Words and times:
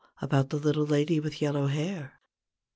about 0.19 0.49
the 0.49 0.57
little 0.57 0.83
lady 0.87 1.19
with 1.19 1.43
yellow 1.43 1.67
hair 1.67 2.19